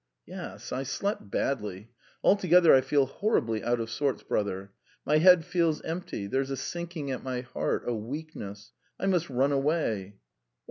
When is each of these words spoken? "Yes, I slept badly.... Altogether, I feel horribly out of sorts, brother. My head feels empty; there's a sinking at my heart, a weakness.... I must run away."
"Yes, 0.25 0.71
I 0.71 0.81
slept 0.81 1.29
badly.... 1.29 1.91
Altogether, 2.23 2.73
I 2.73 2.81
feel 2.81 3.05
horribly 3.05 3.63
out 3.63 3.79
of 3.79 3.91
sorts, 3.91 4.23
brother. 4.23 4.71
My 5.05 5.19
head 5.19 5.45
feels 5.45 5.79
empty; 5.83 6.25
there's 6.25 6.49
a 6.49 6.57
sinking 6.57 7.11
at 7.11 7.21
my 7.21 7.41
heart, 7.41 7.83
a 7.87 7.93
weakness.... 7.93 8.71
I 8.99 9.05
must 9.05 9.29
run 9.29 9.51
away." 9.51 10.15